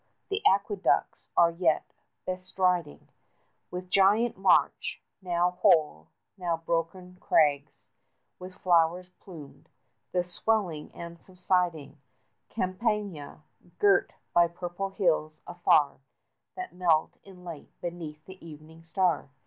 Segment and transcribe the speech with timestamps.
[0.31, 1.93] The aqueducts are yet
[2.25, 3.09] bestriding
[3.69, 6.07] With giant march (now whole,
[6.39, 7.91] now broken crags
[8.39, 9.69] With flowers plumed)
[10.11, 12.01] the swelling and subsiding
[12.49, 13.43] Campagna,
[13.77, 15.99] girt by purple hills, afar,
[16.55, 19.29] 55 That melt in light beneath the evening star.